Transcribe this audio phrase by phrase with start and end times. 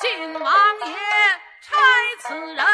[0.00, 0.54] 晋王
[0.86, 0.94] 爷
[1.60, 1.76] 差
[2.20, 2.67] 此人。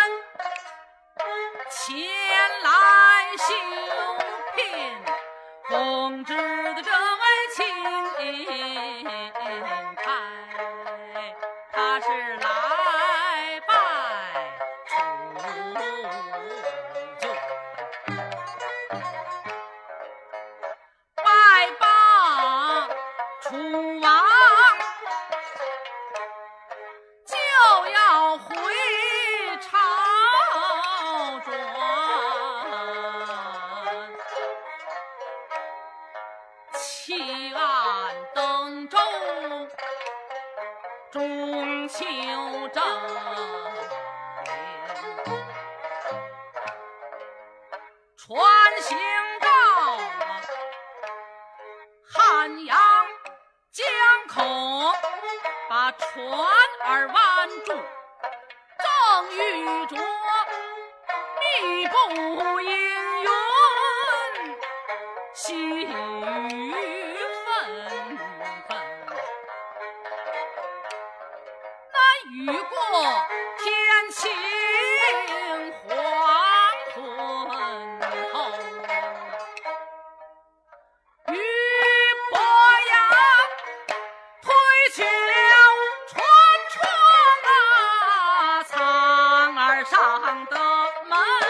[42.74, 42.82] 正
[48.16, 48.98] 传行
[49.40, 49.48] 到
[52.02, 52.76] 汉阳
[53.70, 53.86] 江
[54.28, 54.42] 口
[55.68, 56.26] 把船
[56.84, 57.72] 儿弯住
[58.82, 59.96] 正遇着
[61.38, 62.93] 密不阴
[89.84, 89.98] 上
[90.46, 90.56] 的
[91.08, 91.43] 门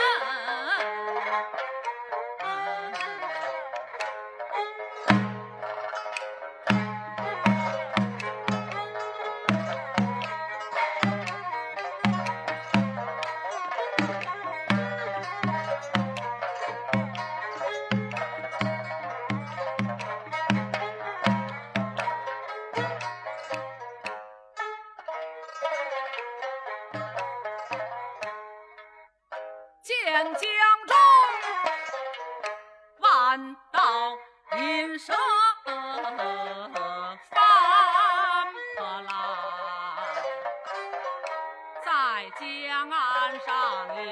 [42.14, 42.96] 在江岸
[43.40, 43.50] 上
[43.88, 44.06] 哟，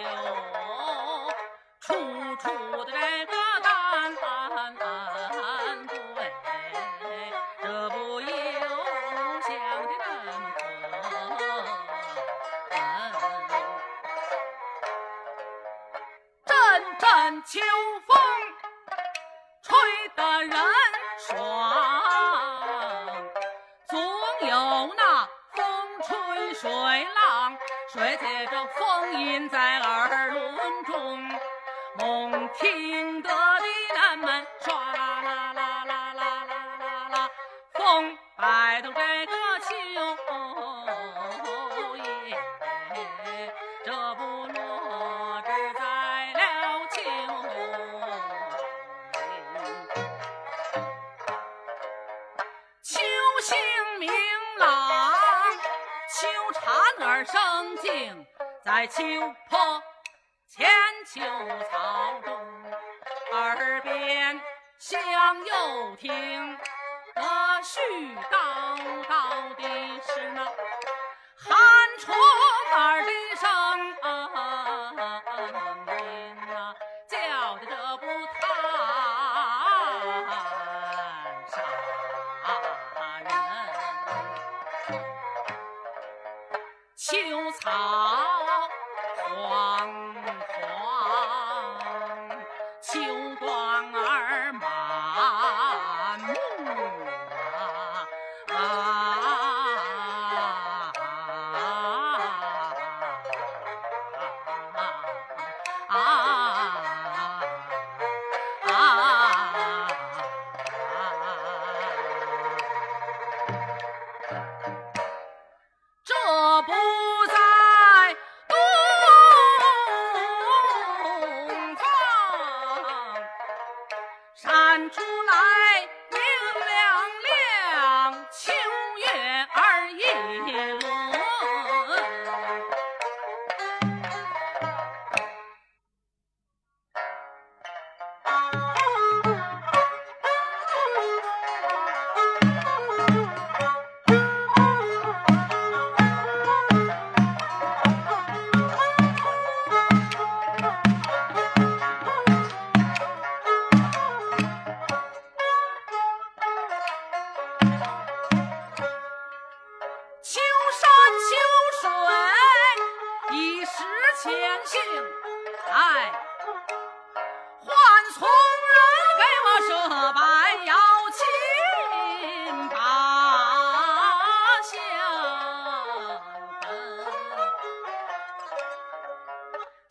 [1.82, 1.94] 处
[2.34, 2.48] 处
[2.84, 3.32] 的这个
[3.62, 5.21] 丹丹丹。
[43.84, 45.80] 这不落，只在
[46.34, 46.40] 了
[46.88, 47.00] 秋。
[52.84, 53.00] 秋
[53.40, 53.58] 星
[53.98, 54.08] 明
[54.58, 55.12] 朗，
[56.08, 56.62] 秋蝉
[57.08, 58.24] 儿声静，
[58.64, 59.02] 在秋
[59.50, 59.82] 坡
[60.48, 60.70] 前，
[61.04, 61.20] 秋
[61.72, 62.38] 草中，
[63.32, 64.40] 耳边
[64.78, 66.56] 向右听
[67.16, 67.80] 那絮
[68.30, 69.62] 叨叨的
[70.02, 70.44] 是那
[71.36, 71.58] 寒
[71.98, 73.50] 虫儿的声。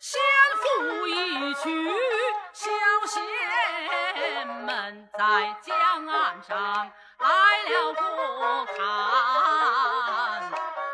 [0.04, 0.20] 先
[0.56, 1.70] 父一曲，
[2.52, 2.68] 小
[3.06, 3.22] 仙
[4.66, 6.90] 们在江岸上
[7.20, 7.28] 来
[7.70, 8.82] 了过看，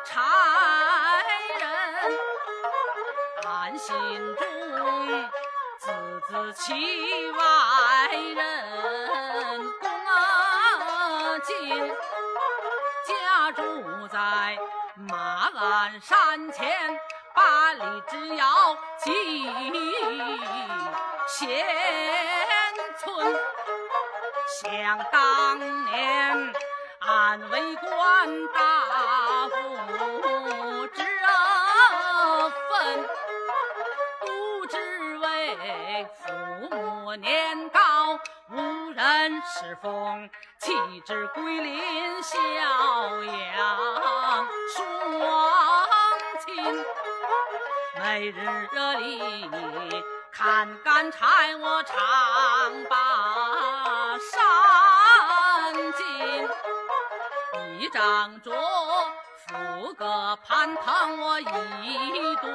[0.04, 0.12] 差
[1.58, 1.64] 人
[3.46, 3.96] 俺心
[4.36, 4.44] 中
[5.78, 7.40] 字字其外
[8.12, 9.88] 人恭
[11.44, 11.96] 敬，
[13.06, 14.58] 家住在
[15.08, 17.00] 马鞍山前。
[17.34, 18.76] 八里之遥，
[21.28, 21.64] 前
[22.98, 23.36] 村。
[24.60, 26.52] 想当年，
[27.00, 29.54] 俺为官大夫
[30.88, 31.02] 之
[32.68, 33.08] 分，
[34.20, 34.76] 不知
[35.18, 36.32] 为父
[36.70, 37.80] 母年高，
[38.50, 40.72] 无人侍奉，弃
[41.06, 43.22] 之归林逍遥
[44.74, 44.82] 双
[46.40, 46.84] 亲。
[48.00, 49.50] 每日这里
[50.30, 51.96] 看干柴，我常
[52.88, 56.48] 把山尽；
[57.78, 58.54] 一张桌，
[59.46, 62.46] 副个盘藤，我一度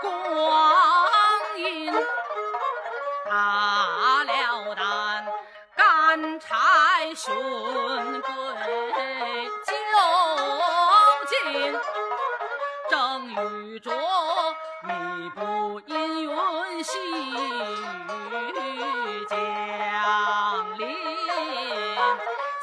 [0.00, 0.10] 光
[1.56, 1.94] 阴。
[3.24, 5.28] 大了担
[5.76, 8.22] 干柴寻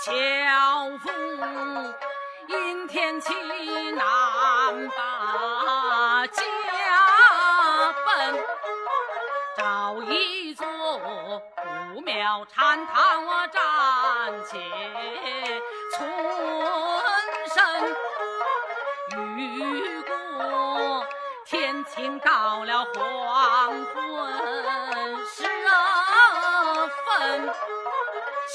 [0.06, 0.12] 巧
[1.00, 1.10] 妇
[2.48, 3.34] 阴天气
[3.94, 6.44] 难把家
[8.06, 8.46] 奔，
[9.58, 10.68] 找一座
[11.94, 13.64] 古庙禅堂我暂
[14.46, 14.62] 且
[15.92, 16.08] 存
[17.56, 17.58] 身。
[19.40, 21.04] 雨过
[21.48, 25.44] 天晴，到了黄昏时
[27.08, 27.52] 分，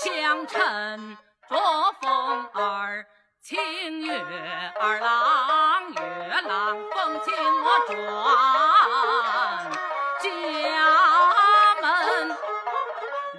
[0.04, 1.18] 相衬，
[3.50, 3.58] 清
[4.02, 4.14] 月
[4.78, 6.00] 儿朗，月
[6.46, 7.92] 朗风清我转
[10.22, 10.28] 家
[11.82, 12.30] 门，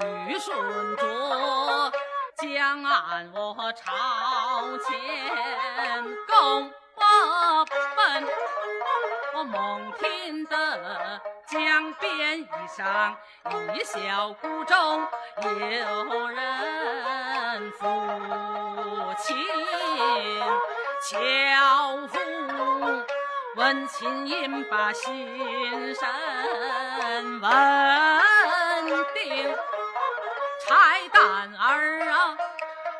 [0.01, 0.51] 旅顺
[0.97, 1.01] 着
[2.39, 4.89] 江岸我朝前
[6.27, 6.73] 攻。
[12.77, 13.17] 上
[13.73, 14.73] 一小孤舟
[15.41, 17.85] 有人抚
[19.17, 19.35] 琴，
[21.01, 22.17] 樵夫
[23.57, 26.07] 闻琴音把心神
[27.41, 27.51] 稳
[29.15, 29.53] 定，
[30.65, 32.37] 柴担儿啊。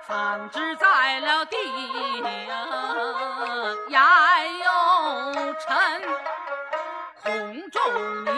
[0.05, 1.55] 放置在了地，
[3.87, 3.97] 也
[4.65, 4.69] 有
[5.53, 6.03] 尘，
[7.23, 7.81] 空中
[8.25, 8.31] 你。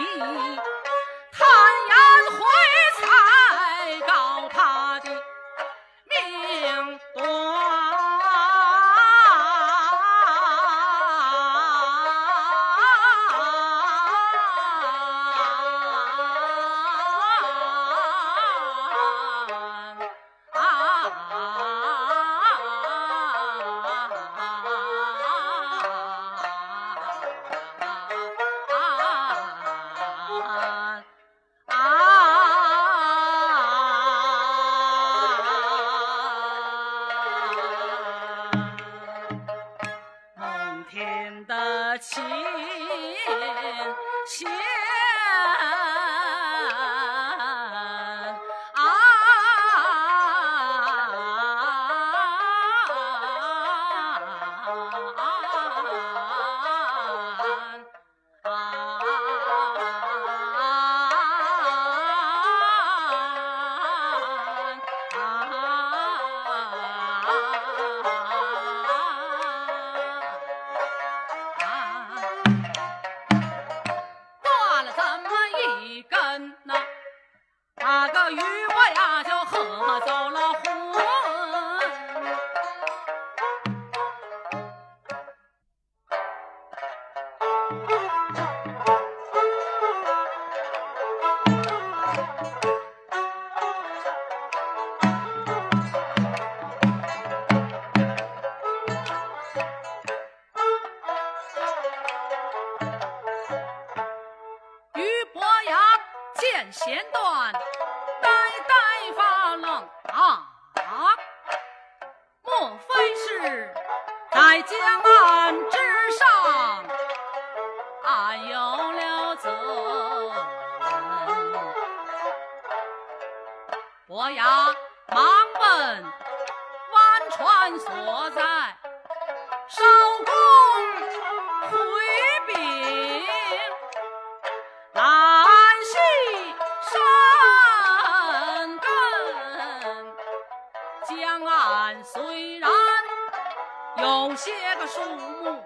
[144.34, 145.62] 有些个树木，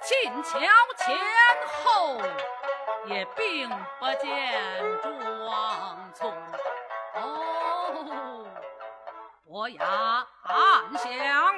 [0.00, 0.58] 轻巧
[0.96, 1.14] 前
[1.84, 2.16] 后
[3.04, 6.34] 也并不见庄重。
[7.14, 8.46] 哦，
[9.44, 9.84] 伯牙
[10.44, 11.54] 暗想，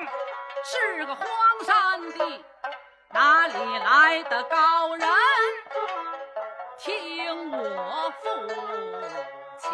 [0.64, 1.26] 是个荒
[1.62, 2.44] 山地，
[3.10, 5.08] 哪里来的高人？
[6.76, 8.26] 听我父
[9.58, 9.70] 亲，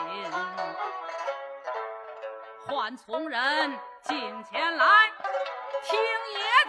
[2.67, 4.87] 唤从人进前来，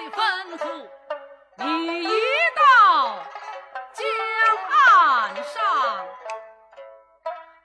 [0.01, 0.63] 的吩咐。
[1.57, 2.09] 你一
[2.55, 2.61] 到
[3.93, 3.99] 江
[4.69, 6.07] 岸上，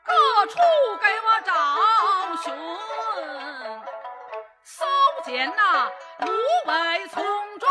[0.04, 0.12] 各
[0.46, 0.58] 处
[1.00, 1.52] 给我找
[2.42, 2.52] 寻，
[4.64, 4.84] 搜
[5.24, 5.84] 检那
[6.26, 6.32] 芦
[6.66, 7.24] 苇丛
[7.58, 7.68] 中、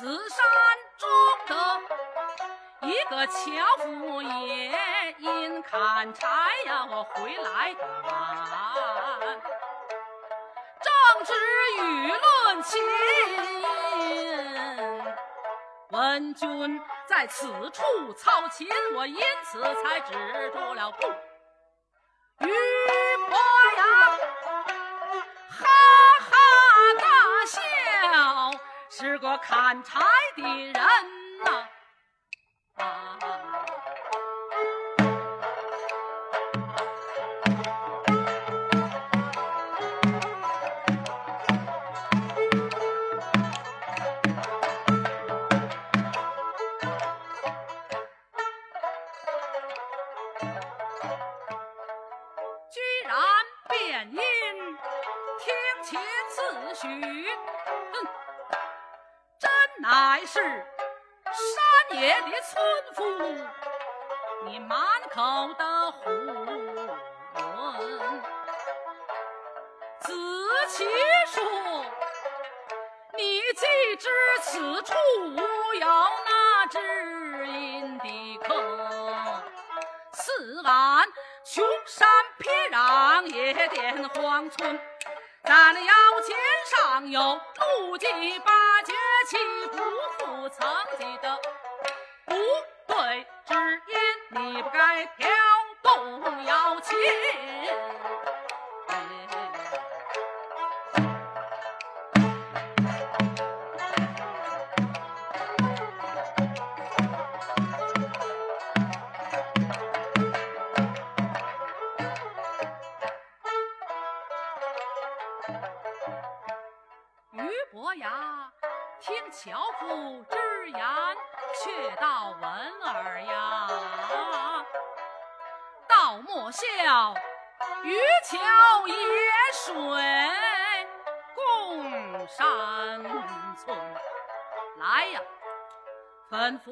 [0.00, 0.40] 此山
[0.96, 1.06] 中
[1.46, 1.54] 的
[2.88, 6.26] 一个樵夫也，因砍柴
[6.64, 9.38] 呀，我回来晚，
[10.80, 10.90] 正
[11.22, 11.34] 值
[11.82, 12.78] 舆论起
[14.16, 15.04] 因，
[15.90, 20.14] 闻君在此处操琴，我因此才止
[20.48, 21.08] 住了步。
[22.46, 22.50] 于
[29.00, 29.98] 是个砍柴
[30.36, 31.66] 的人呐、
[32.74, 33.18] 啊！
[52.70, 52.78] 居
[53.08, 53.16] 然
[53.66, 54.18] 变音，
[55.38, 55.54] 听
[55.84, 56.86] 琴自许，
[57.92, 58.06] 哼，
[59.82, 60.38] 乃是
[61.24, 62.62] 山野的村
[62.94, 63.02] 夫，
[64.44, 64.78] 你满
[65.10, 66.88] 口的胡论。
[70.00, 70.12] 子
[70.68, 70.86] 期
[71.28, 71.42] 说，
[73.16, 74.08] 你既知
[74.42, 75.38] 此处无
[75.74, 75.86] 有
[76.26, 78.54] 那知音的客，
[80.12, 81.08] 似俺
[81.42, 82.06] 穷山
[82.38, 84.78] 僻壤野点荒村，
[85.44, 87.40] 咱的腰间上有
[87.78, 88.06] 路几
[88.40, 88.52] 八
[89.30, 89.36] 岂，
[89.70, 89.76] 不
[90.18, 90.66] 负曾
[90.98, 91.38] 记得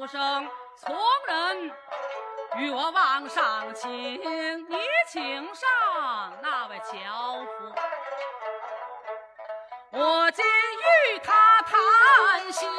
[0.08, 0.96] 吩咐声从
[1.26, 1.72] 人
[2.56, 5.68] 与我往上请，你请上
[6.42, 6.98] 那位樵
[7.44, 7.74] 夫。
[9.90, 12.70] 我今与他谈心，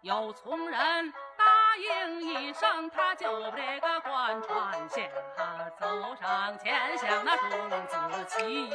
[0.00, 5.02] 有从人答应一声，他就把这个贯穿下，
[5.78, 5.86] 走
[6.20, 8.70] 上前向那钟子期，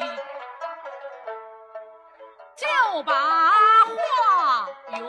[2.55, 5.03] 就把话云，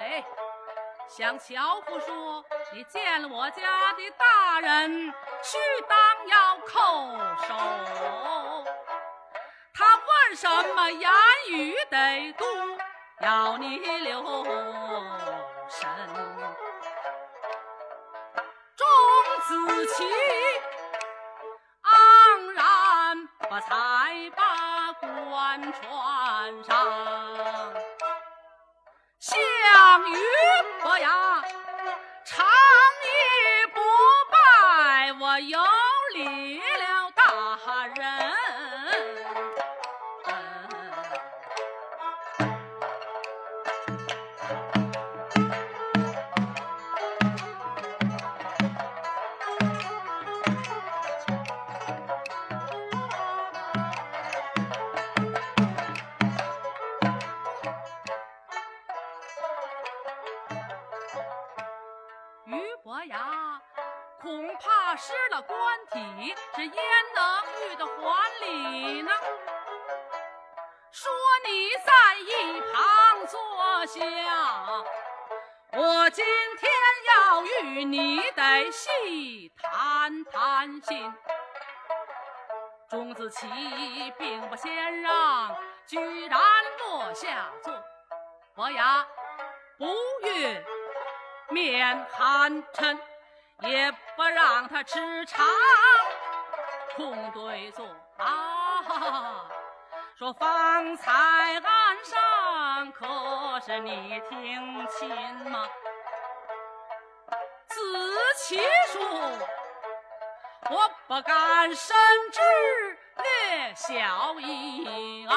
[0.00, 0.24] 哎，
[1.06, 2.42] 向樵夫说，
[2.72, 8.64] 你见了我家的大人，须当要叩首。
[9.74, 11.10] 他问什么言
[11.50, 12.46] 语得度，
[13.20, 14.44] 要你留
[15.68, 15.86] 神。
[18.74, 18.86] 钟
[19.46, 20.08] 子期
[23.60, 27.89] 才把官穿上。
[29.90, 30.14] 项羽
[30.84, 31.42] 伯牙，
[64.20, 65.58] 恐怕失了官
[65.92, 66.74] 体，是焉
[67.14, 69.10] 能遇得还礼呢？
[70.90, 71.10] 说
[71.46, 73.98] 你在一旁坐下，
[75.72, 76.24] 我今
[76.58, 76.70] 天
[77.08, 81.14] 要与你得细谈谈心。
[82.90, 83.46] 钟子期
[84.18, 85.56] 并不先让，
[85.86, 86.40] 居然
[86.78, 87.72] 落下座。
[88.54, 89.06] 伯牙
[89.78, 89.86] 不
[90.22, 90.62] 悦。
[91.48, 92.96] 面寒嗔，
[93.62, 95.42] 也不让他吃茶，
[96.96, 99.46] 空对坐啊，
[100.18, 105.68] 说方才岸上可是你听清吗？
[107.68, 109.00] 子期说，
[110.70, 111.96] 我不敢深
[112.32, 112.40] 知，
[113.16, 115.34] 略晓一二，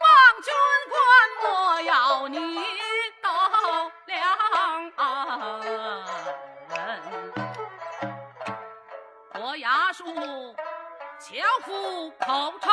[0.00, 0.54] 望军
[0.90, 1.00] 官
[1.42, 2.62] 莫要你。
[4.06, 4.36] 牙
[11.32, 12.70] 巧夫口称，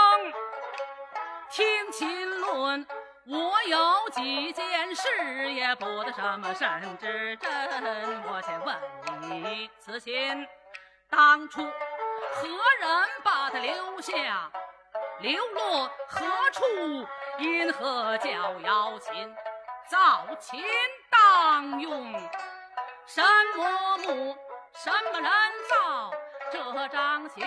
[1.50, 2.86] 听秦论，
[3.26, 7.50] 我有几件事也不得什么甚之真。
[8.26, 8.76] 我先问
[9.30, 10.45] 你，此琴
[11.10, 12.48] 当初何
[12.82, 14.52] 人把他留下？
[15.19, 17.08] 流落何处？
[17.38, 19.36] 因何叫姚秦？
[19.88, 20.62] 造秦
[21.10, 22.12] 当用
[23.06, 23.24] 什
[23.56, 24.38] 么木？
[24.74, 25.32] 什么人
[25.69, 26.12] 造？
[26.52, 27.45] 这张琴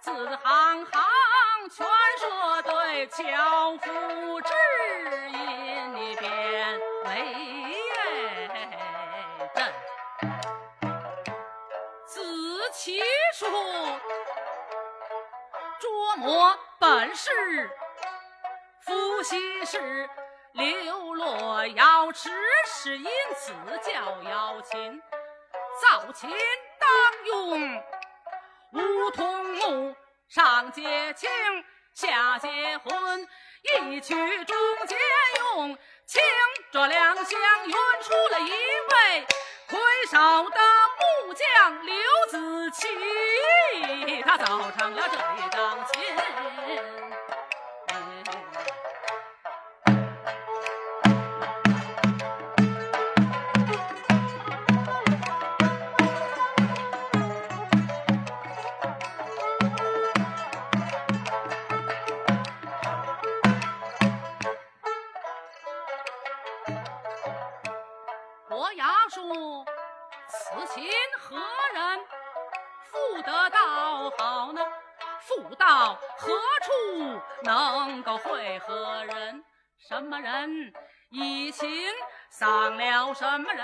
[0.00, 1.86] 字行行全
[2.18, 4.52] 说对，巧夫知
[5.30, 7.08] 音你便为。
[12.06, 13.02] 子期
[13.34, 13.48] 说
[15.80, 17.70] 琢磨本是
[18.80, 20.08] 伏羲氏
[20.52, 22.30] 流落瑶池，
[22.66, 25.02] 是因此叫瑶琴，
[25.82, 26.30] 造琴
[26.78, 26.88] 当
[27.26, 27.82] 用。
[28.72, 29.96] 梧桐木，
[30.28, 31.28] 上结亲，
[31.94, 33.26] 下结婚，
[33.62, 34.98] 一曲中间
[35.38, 35.76] 用。
[36.06, 36.22] 清
[36.70, 37.24] 这两相
[37.66, 39.26] 运出了一位
[39.68, 39.78] 魁
[40.10, 40.18] 首
[40.50, 40.60] 的
[40.98, 41.94] 木匠刘
[42.30, 44.44] 子奇，他走
[44.78, 46.02] 成了这一张琴。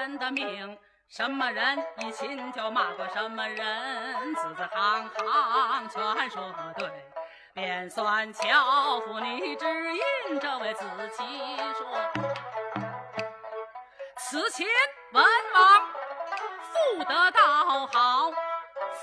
[0.04, 0.78] 人的命？
[1.08, 4.34] 什么人一亲就骂过什么人？
[4.34, 6.90] 字字行行全说对，
[7.54, 10.38] 便算巧妇你知音。
[10.38, 10.84] 这位子
[11.16, 11.24] 琪
[11.72, 11.86] 说：
[14.18, 14.66] 此前
[15.12, 15.88] 文王
[16.70, 18.30] 富得道好，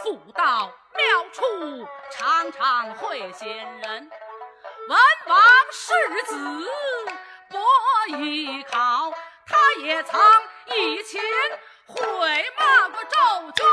[0.04, 4.12] 富到妙处常常会仙人。
[4.88, 5.40] 文王
[5.72, 5.94] 世
[6.26, 6.70] 子
[7.50, 7.60] 伯
[8.20, 9.12] 邑考，
[9.48, 10.20] 他也曾
[10.68, 11.22] 以前
[11.86, 11.98] 毁
[12.58, 13.66] 骂过赵军，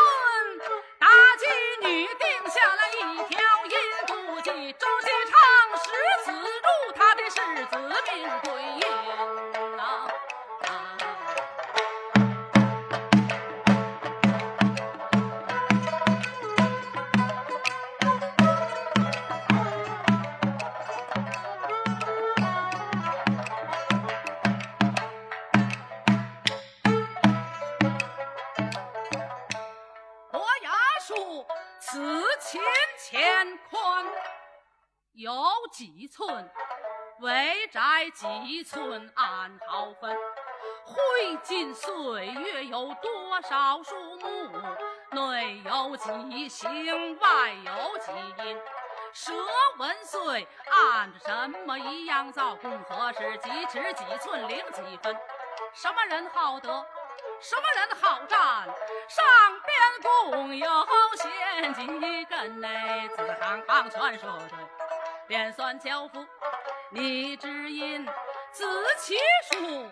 [0.99, 1.45] 打击
[1.87, 2.18] 女。
[41.49, 44.53] 挥金岁月有多少数目？
[45.13, 48.13] 内有几行，外有几
[48.45, 48.61] 因。
[49.15, 49.33] 舍
[49.79, 52.55] 问岁，按着什么一样造？
[52.57, 55.17] 共何时几尺几寸零几分？
[55.73, 56.69] 什么人好得？
[57.41, 58.69] 什么人好战？
[59.09, 59.25] 上
[59.65, 60.69] 边共有
[61.17, 64.59] 先几根内，字行行全说对，
[65.27, 66.23] 便算交付。
[66.91, 68.07] 你只因
[68.53, 69.17] 自其
[69.51, 69.91] 数，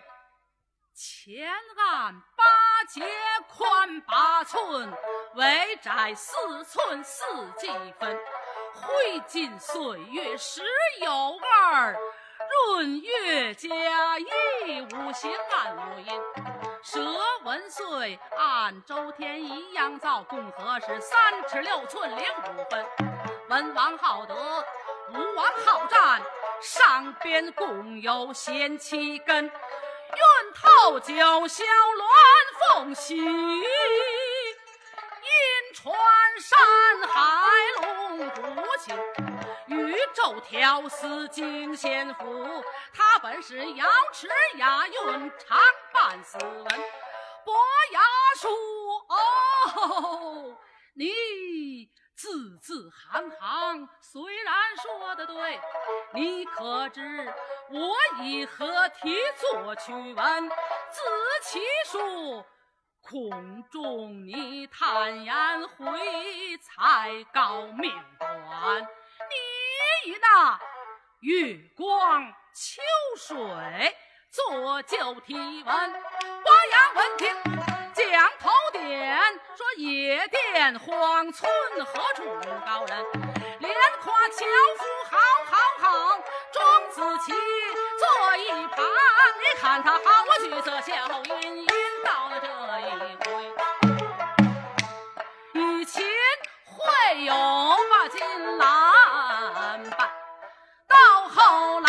[0.99, 2.45] 前案八
[2.89, 3.03] 节
[3.51, 4.91] 宽八寸，
[5.35, 7.23] 围窄四寸四
[7.59, 7.69] 几
[8.01, 8.19] 分。
[8.73, 10.63] 会尽岁月时
[11.03, 11.95] 有二，
[12.79, 13.69] 闰月加
[14.19, 16.19] 一五行按五音。
[16.83, 16.99] 蛇
[17.45, 22.87] 纹岁按周天一样造，共和是三尺六寸零五分。
[23.51, 24.35] 文王好德，
[25.11, 26.23] 武王好战，
[26.63, 29.53] 上边共有先七根。
[30.11, 32.05] 愿透九霄鸾
[32.59, 33.33] 凤喜，音
[35.75, 35.95] 传
[36.41, 36.59] 山
[37.09, 37.15] 海
[37.81, 38.97] 龙虎情。
[39.67, 42.65] 宇宙调丝金仙府，
[42.95, 45.59] 他本是瑶池雅韵，常
[45.93, 46.65] 伴斯文。
[47.45, 47.55] 伯
[47.93, 48.01] 牙
[48.37, 48.51] 说
[49.09, 50.57] ：“哦，
[50.95, 55.61] 你。”字字行行虽然说的对，
[56.15, 57.31] 你可知
[57.71, 60.49] 我以何题作曲文？
[60.49, 61.03] 自
[61.43, 62.45] 其数，
[63.01, 68.83] 空中你叹言回才告命断。
[68.83, 70.61] 你以那
[71.21, 72.83] 月光秋
[73.17, 73.97] 水
[74.31, 77.35] 作旧题文，伯牙闻听。
[77.95, 79.19] 将头点，
[79.57, 81.51] 说野店荒村
[81.85, 82.23] 何处
[82.65, 83.05] 高人？
[83.59, 84.45] 连夸樵
[84.79, 85.19] 夫好
[89.83, 91.67] 他好我举色笑吟吟，
[92.05, 92.47] 到了这
[92.81, 92.83] 一
[93.25, 93.27] 回，
[95.53, 96.03] 与秦
[96.65, 97.35] 会友
[97.91, 98.19] 把金
[98.57, 98.65] 兰
[99.91, 100.11] 办，
[100.89, 100.97] 到
[101.29, 101.86] 后来